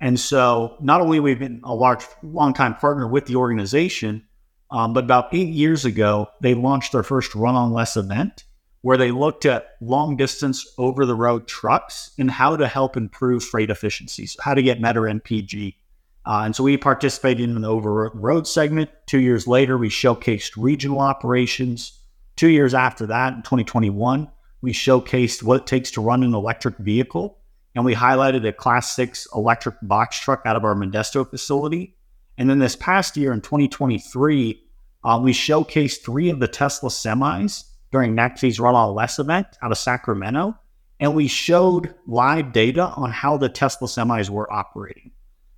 [0.00, 4.24] And so not only we've been a large, longtime partner with the organization,
[4.70, 8.44] um, but about eight years ago, they launched their first run on less event
[8.82, 13.44] where they looked at long distance over the road trucks and how to help improve
[13.44, 15.76] freight efficiencies, how to get better MPG.
[16.24, 18.90] Uh, and so we participated in the over road segment.
[19.06, 21.98] Two years later, we showcased regional operations.
[22.36, 24.30] Two years after that, in 2021,
[24.60, 27.38] we showcased what it takes to run an electric vehicle.
[27.74, 31.96] And we highlighted a class six electric box truck out of our Modesto facility.
[32.38, 34.62] And then this past year in 2023,
[35.04, 39.72] uh, we showcased three of the Tesla semis during NACFE's Run on Less event out
[39.72, 40.56] of Sacramento.
[41.00, 45.10] And we showed live data on how the Tesla semis were operating.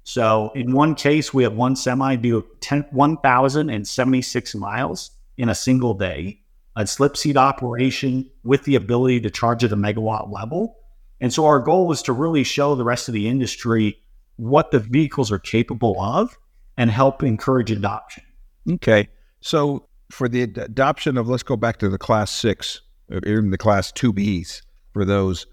[0.04, 5.94] So in one case, we had one semi do 10 1,076 miles in a single
[5.94, 6.40] day,
[6.76, 10.76] a slip seat operation with the ability to charge at a megawatt level.
[11.20, 13.98] And so our goal was to really show the rest of the industry
[14.36, 16.38] what the vehicles are capable of
[16.76, 18.24] and help encourage adoption.
[18.70, 19.08] Okay.
[19.40, 23.50] So for the ad- adoption of, let's go back to the class six, or even
[23.50, 24.62] the class two Bs
[24.92, 25.46] for those,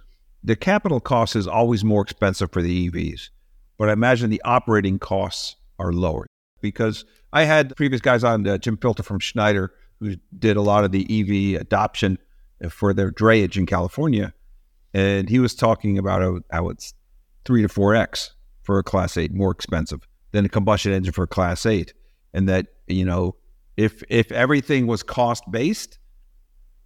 [0.44, 3.30] the capital cost is always more expensive for the EVs.
[3.82, 6.28] But I imagine the operating costs are lower
[6.62, 10.84] because I had previous guys on uh, Jim Filter from Schneider who did a lot
[10.84, 12.20] of the EV adoption
[12.70, 14.36] for their drayage in California,
[14.94, 16.94] and he was talking about how, it's
[17.44, 21.24] three to four x for a Class Eight more expensive than a combustion engine for
[21.24, 21.96] a Class Eight,
[22.36, 23.36] and that you know
[23.78, 25.98] if if everything was cost based,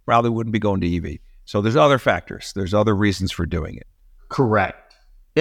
[0.06, 1.18] probably wouldn't be going to EV.
[1.44, 2.54] So there's other factors.
[2.56, 3.86] There's other reasons for doing it.
[4.30, 4.85] Correct.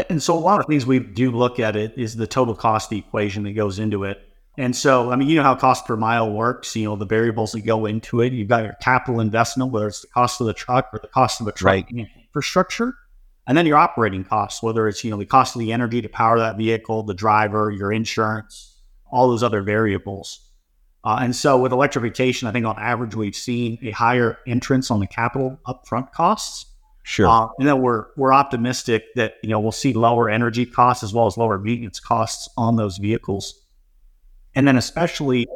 [0.09, 2.91] And so a lot of things we do look at it is the total cost
[2.91, 4.21] equation that goes into it.
[4.57, 7.51] And so, I mean, you know how cost per mile works, you know, the variables
[7.51, 8.31] that go into it.
[8.31, 11.41] You've got your capital investment, whether it's the cost of the truck or the cost
[11.41, 11.85] of the truck right.
[11.91, 12.95] infrastructure.
[13.47, 16.09] And then your operating costs, whether it's, you know, the cost of the energy to
[16.09, 18.81] power that vehicle, the driver, your insurance,
[19.11, 20.39] all those other variables.
[21.03, 24.99] Uh, and so with electrification, I think on average, we've seen a higher entrance on
[24.99, 26.65] the capital upfront costs.
[27.07, 27.27] Sure.
[27.27, 31.13] Uh, and then we're we're optimistic that you know we'll see lower energy costs as
[31.13, 33.61] well as lower maintenance costs on those vehicles.
[34.55, 35.47] And then especially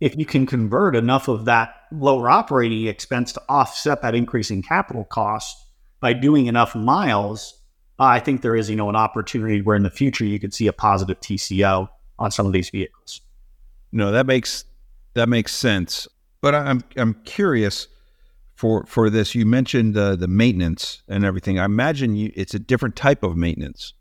[0.00, 4.60] if you can convert enough of that lower operating expense to offset that increase in
[4.60, 5.56] capital cost
[6.00, 7.62] by doing enough miles,
[8.00, 10.52] uh, I think there is you know an opportunity where in the future you could
[10.52, 13.20] see a positive TCO on some of these vehicles.
[13.92, 14.64] No, that makes
[15.14, 16.08] that makes sense.
[16.40, 17.86] But I'm I'm curious
[18.58, 19.36] for for this.
[19.36, 21.60] You mentioned the the maintenance and everything.
[21.60, 23.94] I imagine you, it's a different type of maintenance,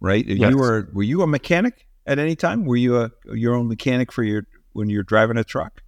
[0.00, 0.24] right?
[0.26, 0.50] Yes.
[0.50, 2.66] You were were you a mechanic at any time?
[2.66, 5.82] Were you a your own mechanic for your when you're driving a truck?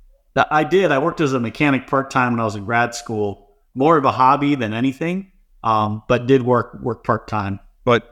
[0.51, 0.90] I did.
[0.90, 3.51] I worked as a mechanic part time when I was in grad school.
[3.75, 7.61] More of a hobby than anything, um, but did work work part time.
[7.85, 8.09] But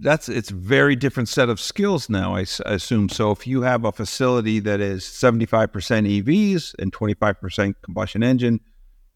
[0.00, 2.34] that's it's very different set of skills now.
[2.34, 3.30] I, I assume so.
[3.30, 7.76] If you have a facility that is seventy five percent EVs and twenty five percent
[7.82, 8.60] combustion engine,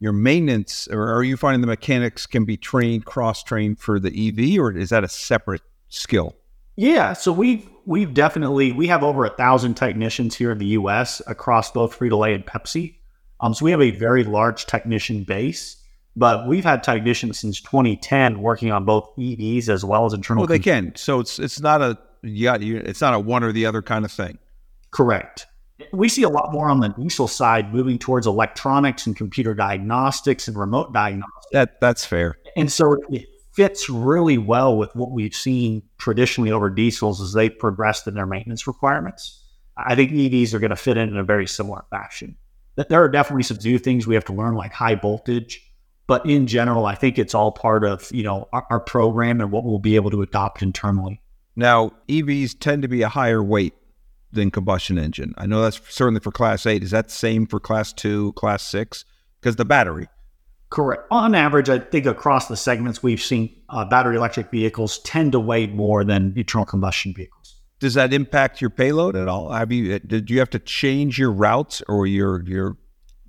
[0.01, 4.09] your maintenance, or are you finding the mechanics can be trained, cross trained for the
[4.11, 6.37] EV, or is that a separate skill?
[6.77, 11.21] Yeah, so we've we've definitely we have over a thousand technicians here in the U.S.
[11.27, 12.97] across both Frito Lay and Pepsi.
[13.41, 15.77] Um, so we have a very large technician base,
[16.15, 20.43] but we've had technicians since 2010 working on both EVs as well as internal.
[20.43, 20.93] Well, they can.
[20.95, 24.13] So it's it's not a yeah, it's not a one or the other kind of
[24.13, 24.39] thing.
[24.93, 25.47] Correct
[25.93, 30.49] we see a lot more on the diesel side moving towards electronics and computer diagnostics
[30.49, 31.47] and remote diagnostics.
[31.53, 32.37] That that's fair.
[32.57, 37.49] And so it fits really well with what we've seen traditionally over diesels as they
[37.49, 39.45] progressed in their maintenance requirements.
[39.77, 42.37] I think EVs are going to fit in in a very similar fashion.
[42.77, 45.65] That there are definitely some new things we have to learn, like high voltage.
[46.07, 49.53] But in general, I think it's all part of you know our, our program and
[49.53, 51.21] what we'll be able to adopt internally.
[51.55, 53.75] Now, EVs tend to be a higher weight
[54.33, 55.35] than combustion engine.
[55.39, 56.83] I know that's certainly for class eight.
[56.83, 59.05] Is that the same for class two, class six?
[59.41, 60.09] Because the battery.
[60.71, 61.05] Correct.
[61.11, 65.41] On average, I think across the segments we've seen uh, battery electric vehicles tend to
[65.41, 67.57] weigh more than internal combustion vehicles.
[67.81, 69.51] Does that impact your payload at all?
[69.51, 72.77] Have you uh, did you have to change your routes or your your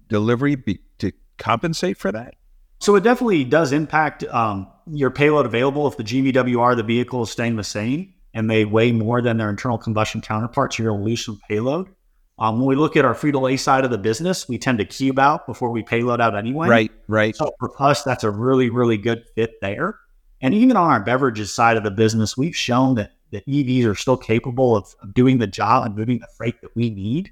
[0.10, 2.36] delivery be, to compensate for that?
[2.80, 7.30] So it definitely does impact um, your payload available if the GVWR the vehicle is
[7.30, 11.06] staying the same and they weigh more than their internal combustion counterparts, you're going to
[11.06, 11.90] lose some payload.
[12.38, 14.86] Um, when we look at our Frito Lay side of the business, we tend to
[14.86, 16.70] cube out before we payload out anyway.
[16.70, 17.36] Right, right.
[17.36, 20.00] So for us, that's a really, really good fit there.
[20.42, 23.96] And even on our beverages side of the business, we've shown that, that EVs are
[23.96, 27.32] still capable of, of doing the job and moving the freight that we need.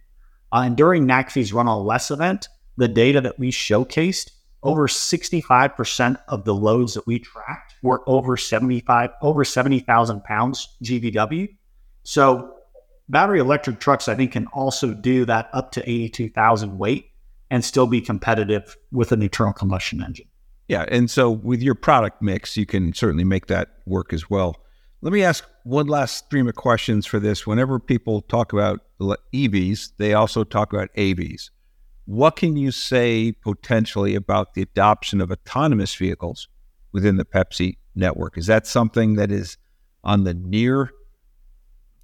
[0.51, 4.31] Uh, and during NACFE's Run on Less event, the data that we showcased
[4.63, 11.55] over 65% of the loads that we tracked were over 75, over 70,000 pounds GVW.
[12.03, 12.55] So
[13.09, 17.11] battery electric trucks, I think, can also do that up to 82,000 weight
[17.49, 20.27] and still be competitive with an internal combustion engine.
[20.67, 20.85] Yeah.
[20.89, 24.57] And so with your product mix, you can certainly make that work as well.
[25.01, 27.47] Let me ask one last stream of questions for this.
[27.47, 31.51] Whenever people talk about EVs, they also talk about AVs.
[32.07, 36.47] What can you say potentially about the adoption of autonomous vehicles
[36.93, 38.37] within the Pepsi network?
[38.37, 39.57] Is that something that is
[40.05, 40.91] on the near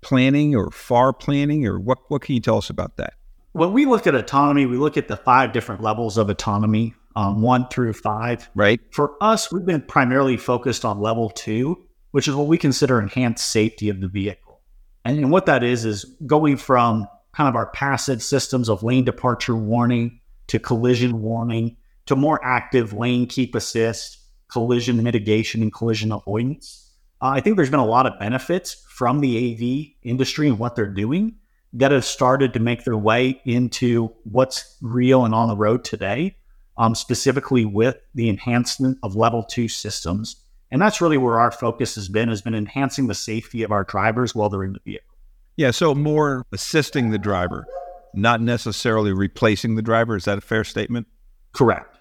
[0.01, 3.13] planning or far planning, or what, what can you tell us about that?
[3.53, 7.41] When we look at autonomy, we look at the five different levels of autonomy, um,
[7.41, 8.49] one through five.
[8.55, 8.81] Right.
[8.91, 11.81] For us, we've been primarily focused on level two,
[12.11, 14.59] which is what we consider enhanced safety of the vehicle.
[15.05, 19.03] And, and what that is, is going from kind of our passive systems of lane
[19.03, 21.75] departure warning to collision warning
[22.05, 24.19] to more active lane keep assist,
[24.51, 26.91] collision mitigation, and collision avoidance.
[27.21, 30.75] Uh, I think there's been a lot of benefits from the AV industry and what
[30.75, 31.35] they're doing
[31.73, 36.37] that have started to make their way into what's real and on the road today,
[36.77, 40.35] um, specifically with the enhancement of level two systems
[40.73, 43.83] And that's really where our focus has been, has been enhancing the safety of our
[43.83, 45.12] drivers while they're in the vehicle.
[45.55, 47.65] Yeah, so more assisting the driver,
[48.13, 50.15] not necessarily replacing the driver.
[50.15, 51.07] Is that a fair statement?
[51.53, 51.95] Correct.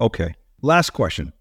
[0.00, 0.34] Okay.
[0.60, 1.32] Last question.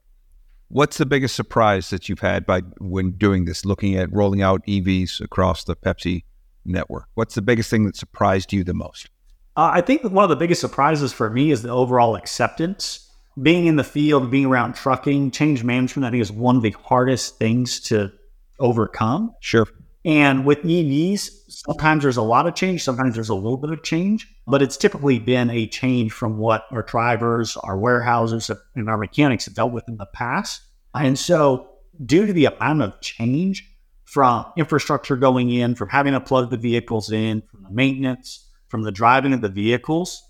[0.70, 4.66] What's the biggest surprise that you've had by when doing this, looking at rolling out
[4.66, 6.24] EVs across the Pepsi
[6.64, 7.08] network?
[7.16, 9.10] What's the biggest thing that surprised you the most?
[9.58, 13.10] Uh, I think one of the biggest surprises for me is the overall acceptance.
[13.42, 16.72] Being in the field, being around trucking, change management, I think is one of the
[16.72, 18.12] hardest things to
[18.60, 19.34] overcome.
[19.42, 19.68] Sure.
[20.04, 23.84] And with EVs, sometimes there's a lot of change, sometimes there's a little bit of
[23.84, 28.98] change, but it's typically been a change from what our drivers, our warehouses, and our
[28.98, 30.62] mechanics have dealt with in the past.
[30.96, 31.70] And so,
[32.04, 33.70] due to the amount of change
[34.06, 38.82] from infrastructure going in, from having to plug the vehicles in, from the maintenance, from
[38.82, 40.24] the driving of the vehicles,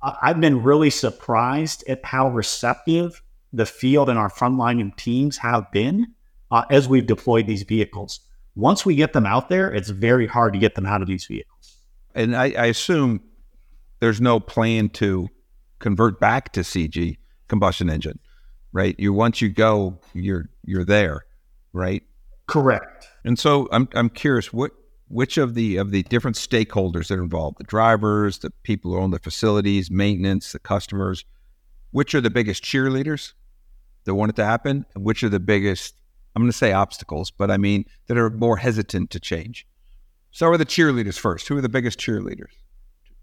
[0.00, 3.20] I've been really surprised at how receptive
[3.52, 6.06] the field and our frontline teams have been
[6.50, 8.20] uh, as we've deployed these vehicles
[8.58, 11.24] once we get them out there, it's very hard to get them out of these
[11.24, 11.76] vehicles.
[12.14, 13.20] And I, I assume
[14.00, 15.28] there's no plan to
[15.78, 18.18] convert back to CG combustion engine,
[18.72, 18.96] right?
[18.98, 21.24] You once you go, you're you're there,
[21.72, 22.02] right?
[22.48, 23.08] Correct.
[23.24, 24.72] And so I'm I'm curious what
[25.06, 28.98] which of the of the different stakeholders that are involved, the drivers, the people who
[28.98, 31.24] own the facilities, maintenance, the customers,
[31.92, 33.34] which are the biggest cheerleaders
[34.04, 35.94] that want it to happen, and which are the biggest
[36.38, 39.66] I'm going to say obstacles, but I mean that are more hesitant to change.
[40.30, 41.48] So, are the cheerleaders first?
[41.48, 42.52] Who are the biggest cheerleaders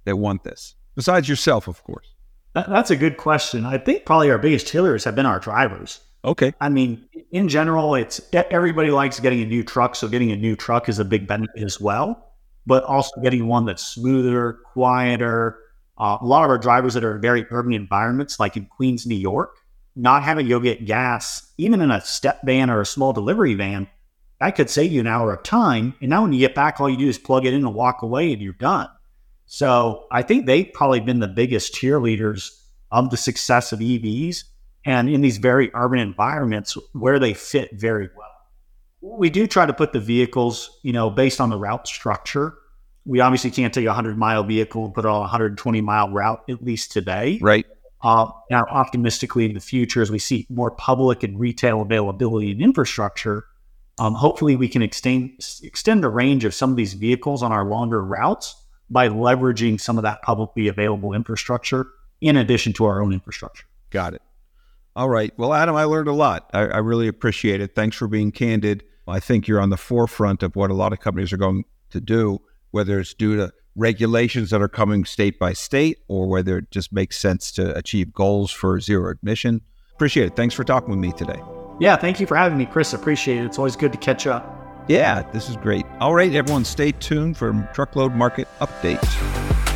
[0.04, 0.76] that want this?
[0.96, 2.14] Besides yourself, of course.
[2.54, 3.66] that's a good question.
[3.66, 6.02] I think probably our biggest cheerleaders have been our drivers.
[6.26, 6.52] Okay.
[6.60, 10.58] I mean, in general, it's everybody likes getting a new truck, so getting a new
[10.58, 12.34] truck is a big benefit as well.
[12.66, 15.58] But also getting one that's smoother, quieter.
[15.98, 19.06] Uh, a lot of our drivers that are in very urban environments, like in Queens,
[19.06, 19.56] New York,
[19.96, 23.54] not having to go get gas, even in a step van or a small delivery
[23.54, 23.88] van,
[24.40, 25.96] that could save you an hour of time.
[26.02, 28.02] And now when you get back, all you do is plug it in and walk
[28.02, 28.90] away and you're done.
[29.46, 34.44] So I think they've probably been the biggest cheerleaders of the success of EVs
[34.86, 39.18] and in these very urban environments where they fit very well.
[39.18, 42.56] We do try to put the vehicles, you know, based on the route structure.
[43.06, 46.10] We obviously can't take a 100 mile vehicle and put it on a 120 mile
[46.10, 47.38] route, at least today.
[47.42, 47.66] Right.
[48.02, 52.62] Uh, now, optimistically in the future, as we see more public and retail availability and
[52.62, 53.46] infrastructure,
[53.98, 55.32] um, hopefully we can extend
[55.64, 58.56] extend the range of some of these vehicles on our longer routes
[58.90, 61.88] by leveraging some of that publicly available infrastructure
[62.22, 63.66] in addition to our own infrastructure.
[63.90, 64.22] Got it.
[64.96, 65.34] All right.
[65.38, 66.50] Well, Adam, I learned a lot.
[66.54, 67.76] I, I really appreciate it.
[67.76, 68.84] Thanks for being candid.
[69.08, 72.02] I think you're on the forefront of what a lot of companies are going to
[72.02, 72.40] do,
[72.72, 76.94] whether it's due to regulations that are coming state by state or whether it just
[76.94, 79.62] makes sense to achieve goals for zero emission.
[79.94, 80.36] Appreciate it.
[80.36, 81.42] Thanks for talking with me today.
[81.80, 82.94] Yeah, thank you for having me, Chris.
[82.94, 83.46] Appreciate it.
[83.46, 84.86] It's always good to catch up.
[84.88, 85.86] Yeah, this is great.
[86.00, 89.75] All right, everyone, stay tuned for Truckload Market Updates.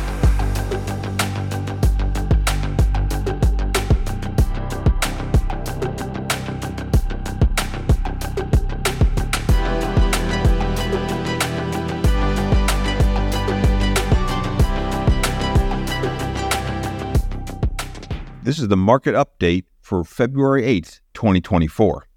[18.50, 22.08] This is the market update for February 8th, 2024.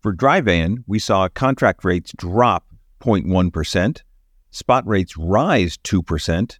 [0.00, 2.66] For dry van, we saw contract rates drop
[3.00, 4.02] 0.1%,
[4.50, 6.58] spot rates rise 2%,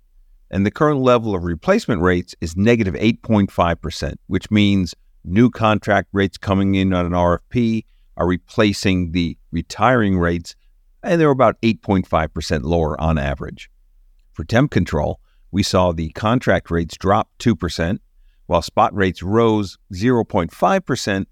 [0.50, 6.38] and the current level of replacement rates is negative 8.5%, which means new contract rates
[6.38, 7.84] coming in on an RFP
[8.16, 10.56] are replacing the retiring rates,
[11.02, 13.70] and they're about 8.5% lower on average.
[14.32, 15.20] For temp control,
[15.50, 17.98] we saw the contract rates drop 2%,
[18.50, 21.26] while spot rates rose 0.5%,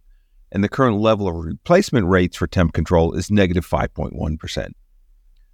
[0.52, 4.72] and the current level of replacement rates for temp control is negative 5.1.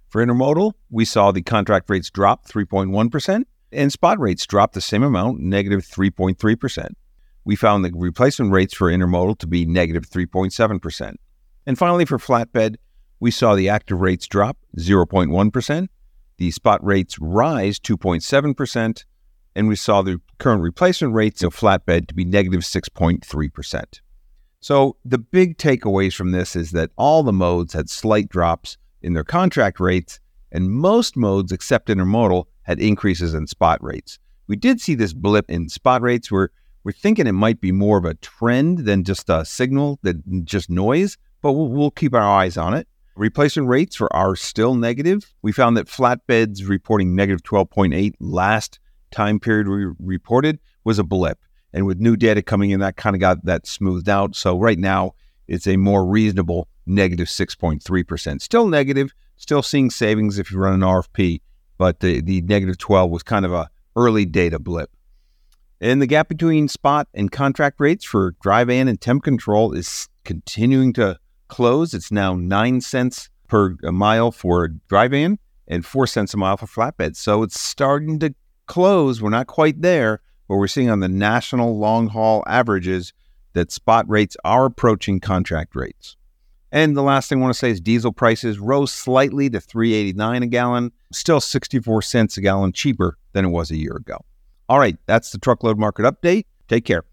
[0.07, 5.01] For intermodal, we saw the contract rates drop 3.1%, and spot rates drop the same
[5.01, 6.89] amount, negative 3.3%.
[7.45, 11.15] We found the replacement rates for intermodal to be negative 3.7%.
[11.65, 12.75] And finally, for flatbed,
[13.19, 15.87] we saw the active rates drop 0.1%,
[16.37, 19.03] the spot rates rise 2.7%,
[19.55, 24.01] and we saw the current replacement rates of flatbed to be negative 6.3%.
[24.59, 29.13] So the big takeaways from this is that all the modes had slight drops in
[29.13, 30.19] their contract rates,
[30.51, 34.19] and most modes except intermodal had increases in spot rates.
[34.47, 36.49] We did see this blip in spot rates where
[36.83, 40.69] we're thinking it might be more of a trend than just a signal that just
[40.69, 42.87] noise, but we'll, we'll keep our eyes on it.
[43.15, 45.33] Replacement rates for are still negative.
[45.41, 48.79] We found that flatbeds reporting negative 12.8 last
[49.15, 51.39] time period we reported was a blip.
[51.73, 54.35] And with new data coming in, that kind of got that smoothed out.
[54.35, 55.13] So right now,
[55.47, 58.41] it's a more reasonable negative 6.3%.
[58.41, 61.41] Still negative, still seeing savings if you run an RFP,
[61.77, 64.91] but the, the negative 12 was kind of a early data blip.
[65.81, 70.07] And the gap between spot and contract rates for dry van and temp control is
[70.23, 71.93] continuing to close.
[71.93, 75.37] It's now 9 cents per mile for dry van
[75.67, 77.15] and 4 cents a mile for flatbed.
[77.15, 78.33] So it's starting to
[78.67, 79.21] close.
[79.21, 83.13] We're not quite there, but we're seeing on the national long haul averages
[83.53, 86.17] that spot rates are approaching contract rates.
[86.71, 90.43] And the last thing I want to say is diesel prices rose slightly to 389
[90.43, 94.17] a gallon, still 64 cents a gallon cheaper than it was a year ago.
[94.67, 96.45] All right, that's the truckload market update.
[96.67, 97.03] Take care.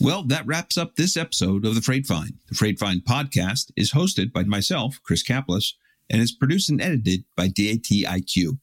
[0.00, 2.36] Well, that wraps up this episode of the Freightvine.
[2.48, 5.76] The Freightvine podcast is hosted by myself, Chris Caplice,
[6.08, 8.58] and is produced and edited by DAT iQ.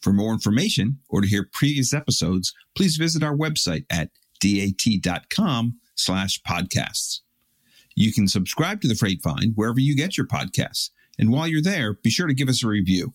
[0.00, 6.40] For more information or to hear previous episodes, please visit our website at dat.com slash
[6.42, 7.20] podcasts.
[7.94, 10.90] You can subscribe to the Freightvine wherever you get your podcasts.
[11.18, 13.12] And while you're there, be sure to give us a review.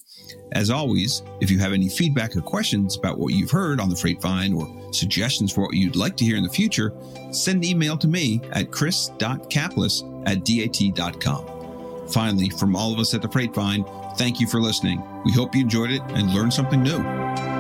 [0.52, 3.96] As always, if you have any feedback or questions about what you've heard on the
[3.96, 6.94] Freightvine or suggestions for what you'd like to hear in the future,
[7.32, 11.54] send an email to me at chris.caplice at dat.com.
[12.10, 15.04] Finally, from all of us at the Freightvine, thank you for listening.
[15.24, 17.53] We hope you enjoyed it and learned something new.